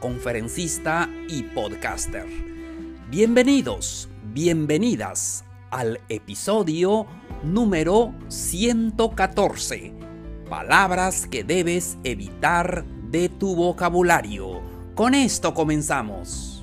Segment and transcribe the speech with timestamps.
[0.00, 2.26] conferencista y podcaster.
[3.10, 7.06] Bienvenidos, bienvenidas al episodio
[7.42, 9.94] número 114.
[10.48, 14.60] Palabras que debes evitar de tu vocabulario.
[14.94, 16.55] Con esto comenzamos.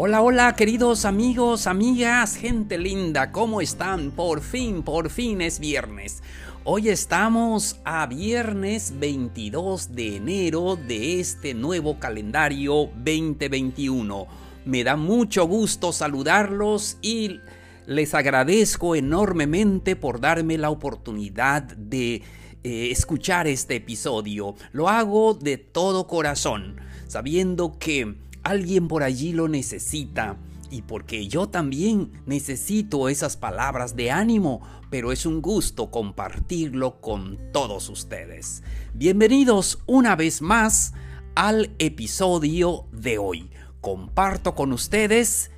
[0.00, 4.12] Hola, hola, queridos amigos, amigas, gente linda, ¿cómo están?
[4.12, 6.22] Por fin, por fin es viernes.
[6.62, 14.28] Hoy estamos a viernes 22 de enero de este nuevo calendario 2021.
[14.66, 17.40] Me da mucho gusto saludarlos y
[17.88, 22.22] les agradezco enormemente por darme la oportunidad de
[22.62, 24.54] eh, escuchar este episodio.
[24.70, 26.76] Lo hago de todo corazón,
[27.08, 30.36] sabiendo que alguien por allí lo necesita
[30.70, 37.38] y porque yo también necesito esas palabras de ánimo, pero es un gusto compartirlo con
[37.52, 38.62] todos ustedes.
[38.94, 40.94] Bienvenidos una vez más
[41.34, 43.50] al episodio de hoy.
[43.82, 45.50] Comparto con ustedes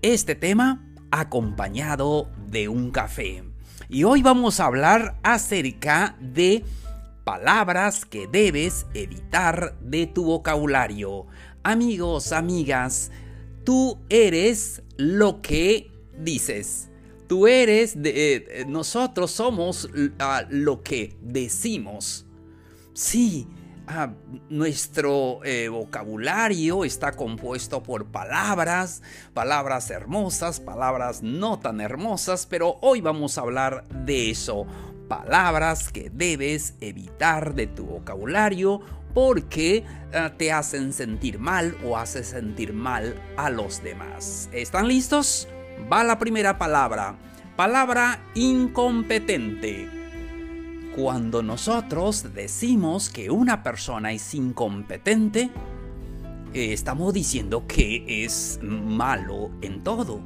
[0.00, 3.44] este tema acompañado de un café.
[3.90, 6.64] Y hoy vamos a hablar acerca de
[7.24, 11.26] palabras que debes evitar de tu vocabulario.
[11.62, 13.10] Amigos, amigas,
[13.64, 16.88] tú eres lo que dices.
[17.28, 22.24] Tú eres, de, eh, nosotros somos ah, lo que decimos.
[22.94, 23.46] Sí,
[23.86, 24.14] ah,
[24.48, 29.02] nuestro eh, vocabulario está compuesto por palabras,
[29.34, 34.66] palabras hermosas, palabras no tan hermosas, pero hoy vamos a hablar de eso.
[35.08, 38.80] Palabras que debes evitar de tu vocabulario
[39.14, 44.48] porque eh, te hacen sentir mal o hace sentir mal a los demás.
[44.52, 45.48] ¿Están listos?
[45.90, 47.16] Va la primera palabra.
[47.56, 49.88] Palabra incompetente.
[50.96, 55.50] Cuando nosotros decimos que una persona es incompetente,
[56.52, 60.20] eh, estamos diciendo que es malo en todo.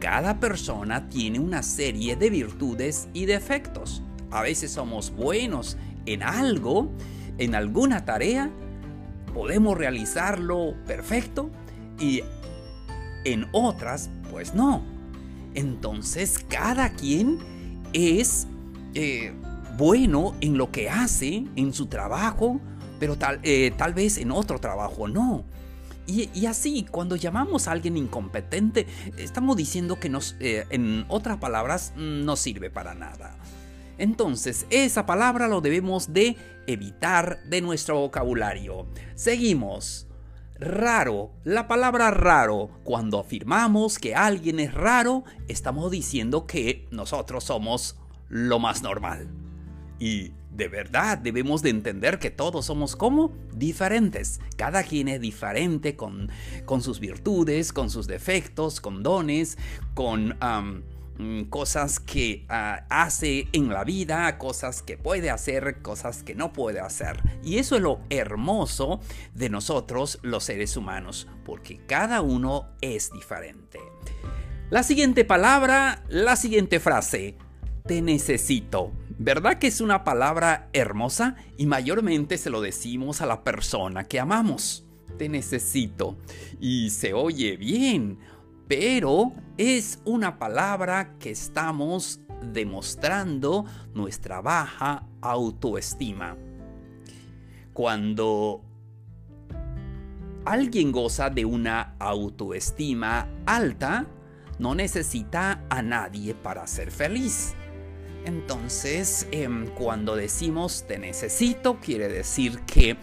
[0.00, 4.02] Cada persona tiene una serie de virtudes y defectos.
[4.30, 5.76] A veces somos buenos
[6.06, 6.90] en algo
[7.38, 8.50] en alguna tarea
[9.32, 11.50] podemos realizarlo perfecto
[11.98, 12.22] y
[13.24, 14.82] en otras pues no.
[15.54, 17.38] Entonces cada quien
[17.92, 18.46] es
[18.94, 19.32] eh,
[19.76, 22.60] bueno en lo que hace, en su trabajo,
[22.98, 25.44] pero tal, eh, tal vez en otro trabajo no.
[26.10, 28.86] Y, así, cuando llamamos a alguien incompetente,
[29.18, 33.36] estamos diciendo que nos, eh, en otras palabras, no sirve para nada.
[33.98, 36.36] Entonces, esa palabra lo debemos de
[36.66, 38.86] evitar de nuestro vocabulario.
[39.14, 40.06] Seguimos.
[40.60, 41.32] Raro.
[41.44, 42.70] La palabra raro.
[42.84, 47.96] Cuando afirmamos que alguien es raro, estamos diciendo que nosotros somos
[48.28, 49.28] lo más normal.
[49.98, 54.40] Y de verdad debemos de entender que todos somos como diferentes.
[54.56, 56.30] Cada quien es diferente con,
[56.64, 59.58] con sus virtudes, con sus defectos, con dones,
[59.94, 60.36] con...
[61.50, 66.80] cosas que ah, hace en la vida, cosas que puede hacer, cosas que no puede
[66.80, 67.22] hacer.
[67.42, 69.00] Y eso es lo hermoso
[69.34, 73.80] de nosotros los seres humanos, porque cada uno es diferente.
[74.70, 77.36] La siguiente palabra, la siguiente frase,
[77.86, 78.92] te necesito.
[79.18, 81.36] ¿Verdad que es una palabra hermosa?
[81.56, 84.84] Y mayormente se lo decimos a la persona que amamos.
[85.16, 86.16] Te necesito.
[86.60, 88.18] Y se oye bien
[88.68, 92.20] pero es una palabra que estamos
[92.52, 96.36] demostrando nuestra baja autoestima.
[97.72, 98.62] Cuando
[100.44, 104.06] alguien goza de una autoestima alta,
[104.58, 107.54] no necesita a nadie para ser feliz.
[108.24, 112.96] Entonces, em, cuando decimos te necesito, quiere decir que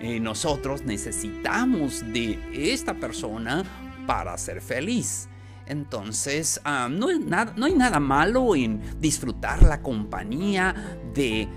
[0.00, 3.62] eh, nosotros necesitamos de esta persona
[4.06, 5.28] para ser feliz.
[5.66, 11.48] Entonces, ah, no, nada, no, hay nada malo en disfrutar la compañía de,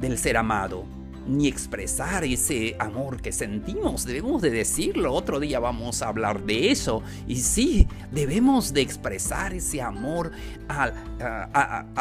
[0.00, 0.84] del ser amado.
[1.26, 4.04] ni expresar ese amor que sentimos.
[4.04, 5.14] Debemos de decirlo.
[5.14, 7.02] Otro día vamos a hablar de eso.
[7.26, 10.32] Y sí, debemos de expresar ese amor
[10.68, 10.92] a,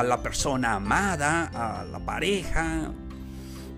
[0.03, 2.91] la persona amada, a la pareja.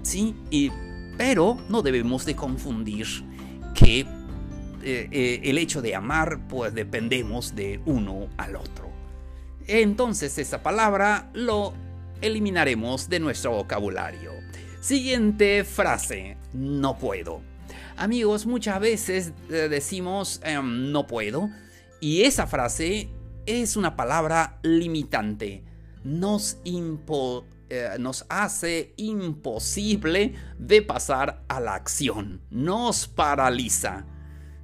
[0.02, 0.72] Sí, y,
[1.16, 3.06] pero no debemos de confundir
[3.76, 4.08] que
[4.86, 8.90] eh, eh, el hecho de amar, pues dependemos de uno al otro.
[9.68, 11.74] Entonces esa palabra lo
[12.22, 14.32] eliminaremos de nuestro vocabulario.
[14.80, 17.42] Siguiente frase, no puedo.
[17.98, 21.50] Amigos, muchas veces eh, decimos em, no puedo
[22.00, 23.10] y esa frase
[23.46, 25.64] es una palabra limitante.
[26.04, 26.60] Nos,
[27.70, 32.42] eh, nos hace imposible de pasar a la acción.
[32.52, 34.06] Nos paraliza.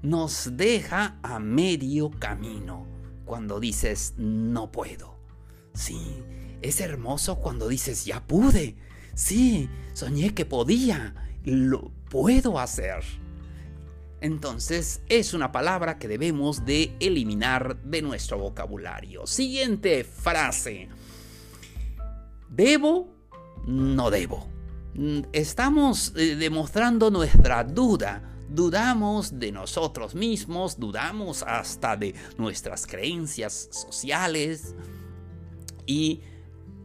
[0.02, 2.88] Nos deja a medio camino
[3.26, 5.18] cuando dices no puedo.
[5.74, 6.24] Sí,
[6.62, 8.76] es hermoso cuando dices ya pude.
[9.14, 11.16] Sí, soñé que podía.
[11.44, 13.04] Lo puedo hacer.
[14.22, 19.26] Entonces es una palabra que debemos de eliminar de nuestro vocabulario.
[19.26, 20.90] Siguiente frase.
[22.50, 23.08] Debo,
[23.66, 24.48] no debo.
[25.32, 28.31] Estamos eh, demostrando nuestra duda.
[28.52, 34.76] Dudamos de nosotros mismos, dudamos hasta de nuestras creencias sociales
[35.86, 36.22] y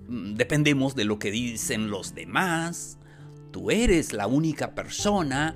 [0.09, 2.99] Mm, dependemos de lo que dicen los demás.
[3.51, 5.55] Tú eres la única persona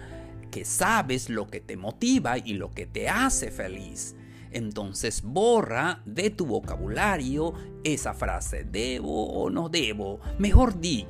[0.50, 4.16] que sabes lo que te motiva y lo que te hace feliz.
[4.50, 7.54] Entonces borra de tu vocabulario
[7.84, 10.18] esa frase debo o no debo.
[10.38, 11.06] Mejor di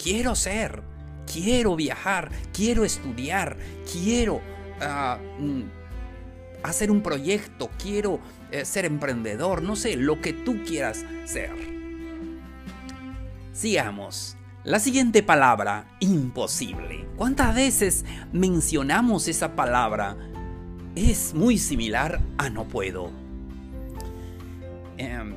[0.00, 0.82] quiero ser,
[1.30, 3.56] quiero viajar, quiero estudiar,
[3.90, 4.40] quiero
[4.80, 5.62] ah, mm,
[6.62, 11.52] hacer un proyecto, quiero eh, ser emprendedor, no sé, lo que tú quieras ser.
[13.52, 14.36] Sigamos.
[14.64, 17.06] La siguiente palabra, imposible.
[17.16, 20.16] ¿Cuántas veces mencionamos esa palabra?
[20.96, 23.10] Es muy similar a no puedo.
[24.96, 25.34] Em,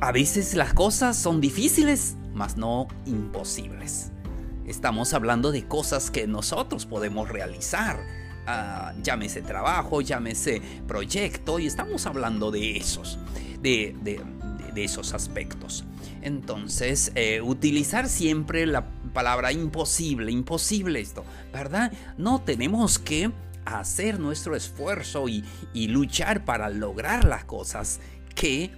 [0.00, 4.12] a veces las cosas son difíciles, mas no imposibles.
[4.66, 8.00] Estamos hablando de cosas que nosotros podemos realizar.
[8.46, 13.18] Ah, llámese trabajo, llámese proyecto, y estamos hablando de esos,
[13.60, 13.94] de,
[14.76, 15.84] esos aspectos.
[16.22, 21.92] Entonces, eh, utilizar siempre la palabra imposible, imposible esto, ¿verdad?
[22.16, 23.30] No tenemos que
[23.64, 28.00] hacer nuestro esfuerzo y luchar para lograr las cosas
[28.34, 28.72] que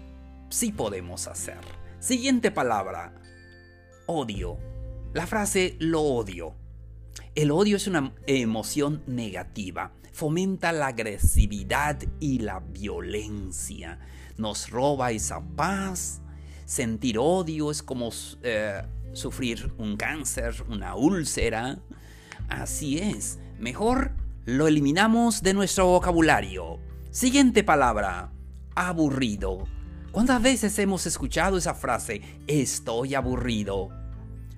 [0.50, 1.58] sí podemos hacer.
[2.00, 3.14] Siguiente palabra,
[4.06, 4.73] odio.
[5.14, 6.56] La frase lo odio.
[7.36, 14.00] El odio es una emoción negativa, fomenta la agresividad y la violencia,
[14.36, 16.20] nos roba esa paz,
[16.64, 18.10] sentir odio es como
[18.42, 18.82] eh,
[19.12, 21.78] sufrir un cáncer, una úlcera.
[22.48, 24.16] Así es, mejor
[24.46, 26.80] lo eliminamos de nuestro vocabulario.
[27.12, 28.32] Siguiente palabra,
[28.74, 29.68] aburrido.
[30.10, 34.03] ¿Cuántas veces hemos escuchado esa frase, estoy aburrido?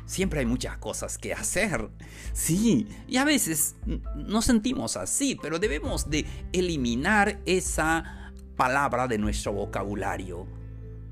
[0.07, 1.91] Siempre hay muchas cosas que hacer.
[2.33, 3.77] Sí, y a veces
[4.15, 10.47] nos sentimos así, pero debemos de eliminar esa palabra de nuestro vocabulario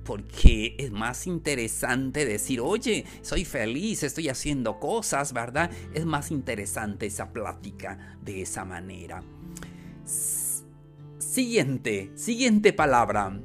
[0.05, 5.70] porque es más interesante decir, oye, soy feliz, estoy haciendo cosas, ¿verdad?
[5.94, 9.22] Es más interesante esa plática de esa manera.
[11.19, 13.41] Siguiente, siguiente palabra.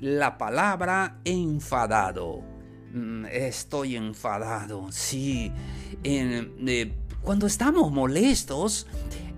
[0.00, 2.55] La palabra enfadado.
[2.92, 5.52] Mm, estoy enfadado, sí.
[6.02, 8.86] Eh, cuando estamos molestos,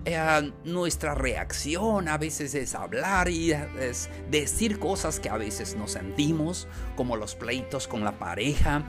[0.05, 5.87] eh, nuestra reacción a veces es hablar y es decir cosas que a veces no
[5.87, 8.85] sentimos, como los pleitos con la pareja,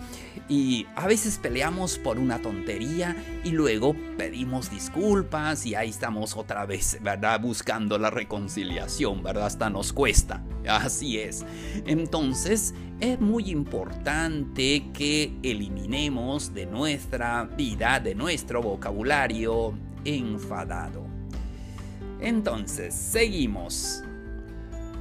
[0.48, 6.66] y a veces peleamos por una tontería y luego pedimos disculpas y ahí estamos otra
[6.66, 7.42] vez, ¿verdad?
[7.42, 9.48] Buscando la reconciliación, ¿verdad?
[9.48, 10.42] Hasta nos cuesta.
[10.68, 11.46] Así es.
[11.86, 21.06] Entonces, es muy importante que eliminemos de nuestra vida, de nuestro vocabulario, enfadado.
[22.20, 24.03] Entonces, seguimos.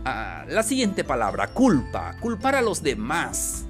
[0.05, 2.17] Ah, la siguiente palabra, culpa.
[2.21, 3.65] Culpar a los demás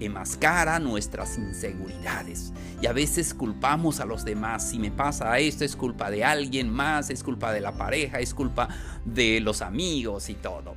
[0.00, 2.52] enmascara nuestras inseguridades.
[2.80, 4.70] Y a veces culpamos a los demás.
[4.70, 8.34] Si me pasa esto, es culpa de alguien más, es culpa de la pareja, es
[8.34, 8.68] culpa
[9.04, 10.74] de los amigos y todo.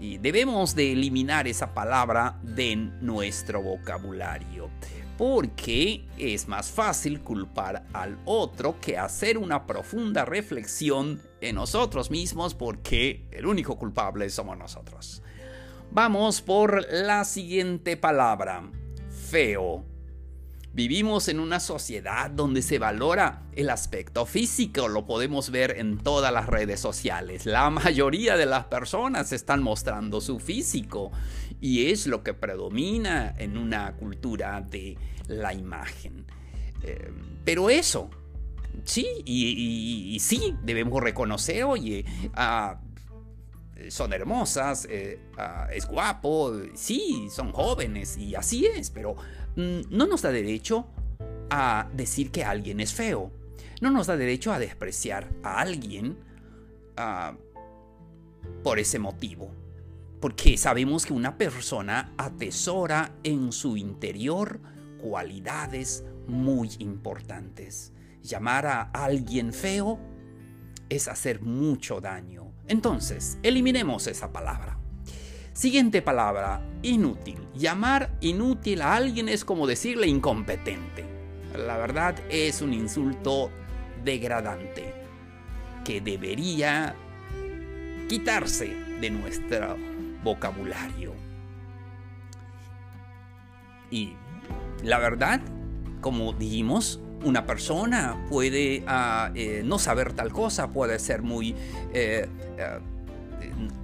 [0.00, 4.70] Y debemos de eliminar esa palabra de nuestro vocabulario
[5.18, 12.54] porque es más fácil culpar al otro que hacer una profunda reflexión en nosotros mismos
[12.54, 15.20] porque el único culpable somos nosotros.
[15.90, 18.70] Vamos por la siguiente palabra,
[19.28, 19.84] feo.
[20.78, 26.32] Vivimos en una sociedad donde se valora el aspecto físico, lo podemos ver en todas
[26.32, 27.46] las redes sociales.
[27.46, 31.10] La mayoría de las personas están mostrando su físico
[31.60, 36.26] y es lo que predomina en una cultura de la imagen.
[36.84, 37.10] Eh,
[37.44, 38.08] pero eso,
[38.84, 42.04] sí, y, sí, debemos reconocer, oye,
[42.34, 42.80] ah,
[43.88, 49.16] son hermosas, eh, ah, es guapo, sí, son jóvenes y así es, pero
[49.58, 50.86] no nos da derecho
[51.50, 53.32] a decir que alguien es feo.
[53.80, 56.16] No nos da derecho a despreciar a alguien
[56.96, 57.34] ah,
[58.62, 59.50] por ese motivo.
[60.20, 64.60] Porque sabemos que una persona atesora en su interior
[65.00, 67.92] cualidades muy importantes.
[68.22, 69.98] Llamar a alguien feo
[70.88, 72.52] es hacer mucho daño.
[72.66, 74.77] Entonces, eliminemos esa palabra.
[75.58, 77.48] Siguiente palabra, inútil.
[77.52, 81.04] Llamar inútil a alguien es como decirle incompetente.
[81.52, 83.50] La verdad es un insulto
[84.04, 84.94] degradante
[85.84, 86.94] que debería
[88.08, 88.68] quitarse
[89.00, 89.76] de nuestro
[90.22, 91.14] vocabulario.
[93.90, 94.12] Y
[94.84, 95.40] la verdad,
[96.00, 101.56] como dijimos, una persona puede ah, eh, no saber tal cosa, puede ser muy...
[101.92, 102.78] Eh, eh,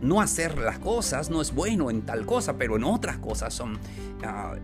[0.01, 3.79] no hacer las cosas no es bueno en tal cosa, pero en otras cosas son
[4.25, 4.55] ah,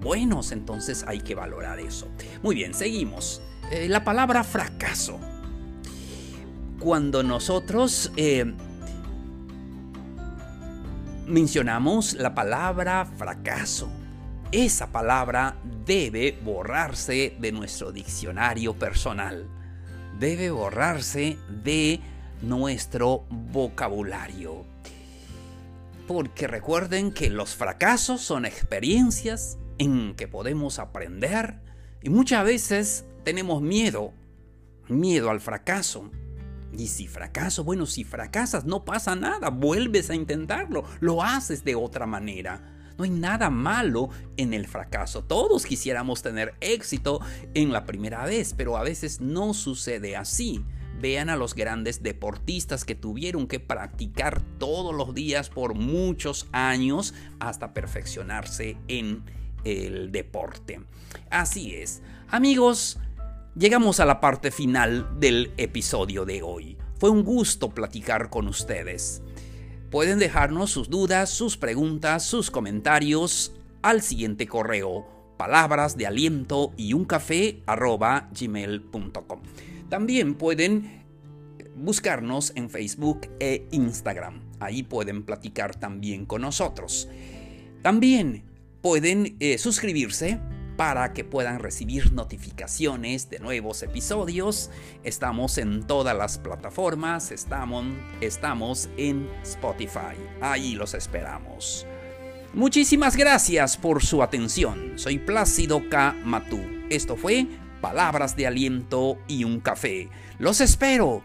[0.00, 2.08] buenos, entonces hay que valorar eso.
[2.42, 3.42] Muy bien, seguimos.
[3.88, 5.18] la palabra fracaso.
[6.78, 8.12] Cuando nosotros
[11.26, 13.90] mencionamos la palabra fracaso,
[14.52, 19.48] esa palabra debe borrarse de nuestro diccionario personal.
[20.18, 22.00] Debe borrarse de
[22.42, 24.64] nuestro vocabulario.
[26.06, 31.60] Porque recuerden que los fracasos son experiencias en que podemos aprender
[32.02, 34.12] y muchas veces tenemos miedo,
[34.88, 36.10] miedo al fracaso.
[36.72, 41.74] Y si fracaso, bueno, si fracasas no pasa nada, vuelves a intentarlo, lo haces de
[41.74, 42.72] otra manera.
[42.96, 45.24] No hay nada malo en el fracaso.
[45.24, 47.20] Todos quisiéramos tener éxito
[47.54, 50.64] en la primera vez, pero a veces no sucede así.
[51.00, 57.14] Vean a los grandes deportistas que tuvieron que practicar todos los días por muchos años
[57.38, 59.24] hasta perfeccionarse en
[59.64, 60.80] el deporte.
[61.30, 62.02] Así es.
[62.28, 62.98] Amigos,
[63.54, 66.78] llegamos a la parte final del episodio de hoy.
[66.98, 69.22] Fue un gusto platicar con ustedes.
[69.90, 76.92] Pueden dejarnos sus dudas, sus preguntas, sus comentarios al siguiente correo palabras de aliento y
[76.92, 79.40] un café gmail.com.
[79.88, 81.04] También pueden
[81.76, 84.40] buscarnos en Facebook e Instagram.
[84.58, 87.08] Ahí pueden platicar también con nosotros.
[87.82, 88.44] También
[88.80, 90.40] pueden eh, suscribirse
[90.76, 94.70] para que puedan recibir notificaciones de nuevos episodios.
[95.04, 97.86] Estamos en todas las plataformas, estamos,
[98.20, 100.16] estamos en Spotify.
[100.40, 101.86] Ahí los esperamos.
[102.52, 104.98] Muchísimas gracias por su atención.
[104.98, 106.14] Soy Plácido K.
[106.24, 106.60] Matú.
[106.88, 107.46] Esto fue
[107.86, 110.08] Palabras de Aliento y un Café.
[110.40, 111.22] Los espero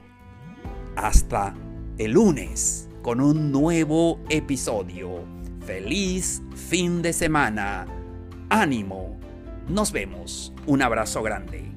[0.95, 1.55] hasta
[1.97, 5.25] el lunes con un nuevo episodio.
[5.65, 7.87] Feliz fin de semana.
[8.51, 9.17] Ánimo
[9.69, 10.53] nos vemos.
[10.67, 11.70] Un abrazo grande.